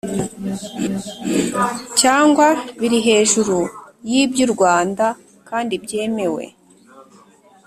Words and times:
cyangwa 1.99 2.47
biri 2.79 2.99
hejuru 3.07 3.57
y 4.09 4.13
iby 4.23 4.37
u 4.45 4.49
Rwanda 4.53 5.05
kandi 5.49 5.73
byemewe 5.83 6.45